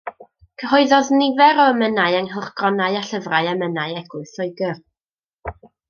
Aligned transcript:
Cyhoeddodd 0.61 1.11
nifer 1.17 1.61
o 1.65 1.67
emynau 1.73 2.17
yng 2.21 2.29
nghylchgronau 2.31 2.99
a 3.03 3.05
llyfrau 3.11 3.53
emynau 3.53 3.95
Eglwys 4.03 4.35
Lloegr. 4.41 4.83